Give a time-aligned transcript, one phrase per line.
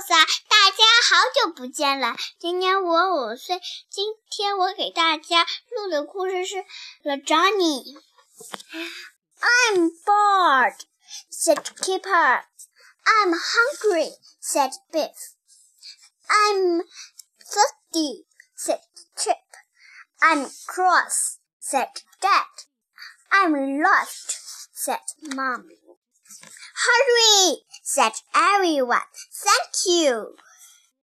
[0.00, 0.16] Elsa，
[0.48, 2.16] 大家好久不见了。
[2.38, 6.56] 今年我五岁，今天我给大家录的故事是
[7.02, 7.84] 《The Journey》。
[9.42, 10.78] I'm bored,"
[11.30, 12.44] said Kipper.
[13.04, 15.12] "I'm hungry," said Biff.
[16.28, 16.86] "I'm
[17.44, 18.24] thirsty,"
[18.56, 18.80] said
[19.18, 19.36] Chip.
[20.20, 21.90] "I'm cross," said
[22.22, 22.46] Dad.
[23.28, 24.38] "I'm lost,"
[24.72, 25.02] said
[25.34, 25.68] Mom.
[28.00, 29.00] Said everyone.
[29.30, 30.34] Thank you.